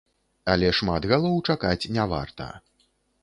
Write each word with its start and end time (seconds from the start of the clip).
Але 0.53 0.69
шмат 0.77 1.03
галоў 1.11 1.35
чакаць 1.53 1.89
не 1.97 2.05
варта. 2.13 2.47